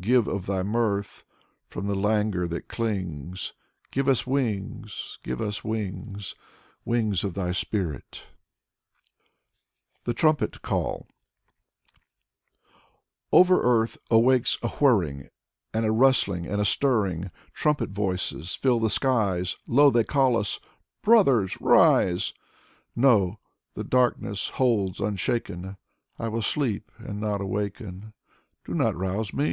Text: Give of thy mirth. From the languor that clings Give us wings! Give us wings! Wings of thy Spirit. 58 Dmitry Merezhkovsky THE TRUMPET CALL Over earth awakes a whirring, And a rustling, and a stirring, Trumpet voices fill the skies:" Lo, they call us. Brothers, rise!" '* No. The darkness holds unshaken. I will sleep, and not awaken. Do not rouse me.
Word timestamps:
Give 0.00 0.26
of 0.28 0.46
thy 0.46 0.62
mirth. 0.62 1.24
From 1.66 1.88
the 1.88 1.94
languor 1.94 2.46
that 2.48 2.68
clings 2.68 3.52
Give 3.90 4.08
us 4.08 4.26
wings! 4.26 5.18
Give 5.22 5.42
us 5.42 5.62
wings! 5.62 6.34
Wings 6.86 7.22
of 7.22 7.34
thy 7.34 7.52
Spirit. 7.52 8.22
58 8.46 8.56
Dmitry 8.62 9.08
Merezhkovsky 9.20 10.04
THE 10.04 10.14
TRUMPET 10.14 10.62
CALL 10.62 11.06
Over 13.30 13.62
earth 13.82 13.98
awakes 14.10 14.56
a 14.62 14.68
whirring, 14.68 15.28
And 15.74 15.84
a 15.84 15.92
rustling, 15.92 16.46
and 16.46 16.62
a 16.62 16.64
stirring, 16.64 17.30
Trumpet 17.52 17.90
voices 17.90 18.54
fill 18.54 18.80
the 18.80 18.88
skies:" 18.88 19.58
Lo, 19.66 19.90
they 19.90 20.02
call 20.04 20.38
us. 20.38 20.60
Brothers, 21.02 21.60
rise!" 21.60 22.32
'* 22.66 22.68
No. 22.96 23.38
The 23.74 23.84
darkness 23.84 24.48
holds 24.54 24.98
unshaken. 25.00 25.76
I 26.18 26.28
will 26.28 26.40
sleep, 26.40 26.90
and 26.96 27.20
not 27.20 27.42
awaken. 27.42 28.14
Do 28.64 28.72
not 28.72 28.96
rouse 28.96 29.34
me. 29.34 29.52